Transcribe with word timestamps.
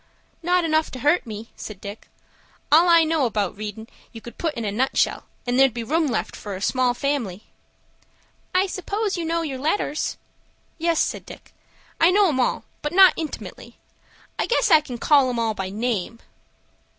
"Not 0.41 0.65
enough 0.65 0.89
to 0.89 0.99
hurt 1.01 1.27
me," 1.27 1.51
said 1.55 1.79
Dick. 1.79 2.09
"All 2.71 2.89
I 2.89 3.03
know 3.03 3.27
about 3.27 3.55
readin' 3.55 3.85
you 4.11 4.19
could 4.19 4.39
put 4.39 4.55
in 4.55 4.65
a 4.65 4.71
nutshell, 4.71 5.25
and 5.45 5.59
there'd 5.59 5.75
be 5.75 5.83
room 5.83 6.07
left 6.07 6.35
for 6.35 6.55
a 6.55 6.59
small 6.59 6.95
family." 6.95 7.43
"I 8.55 8.65
suppose 8.65 9.15
you 9.15 9.25
know 9.25 9.43
your 9.43 9.59
letters?" 9.59 10.17
"Yes," 10.79 10.99
said 10.99 11.23
Dick, 11.23 11.53
"I 11.99 12.09
know 12.09 12.29
'em 12.29 12.39
all, 12.39 12.63
but 12.81 12.93
not 12.93 13.13
intimately. 13.15 13.77
I 14.39 14.47
guess 14.47 14.71
I 14.71 14.81
can 14.81 14.97
call 14.97 15.29
'em 15.29 15.37
all 15.37 15.53
by 15.53 15.69
name." 15.69 16.17